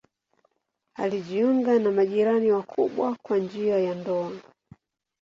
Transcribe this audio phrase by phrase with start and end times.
[0.95, 4.31] Alijiunga na majirani wakubwa kwa njia ya ndoa.